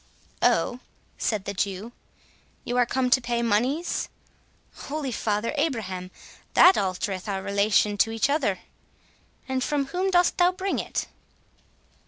[0.41, 0.79] "O,"
[1.19, 1.91] said the Jew,
[2.63, 6.09] "you are come to pay moneys?—Holy Father Abraham!
[6.55, 8.61] that altereth our relation to each other.
[9.47, 11.05] And from whom dost thou bring it?"